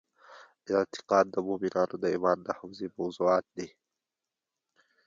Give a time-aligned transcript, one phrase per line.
[0.77, 3.67] اعتقاد د مومنانو د ایمان د حوزې موضوعات دي.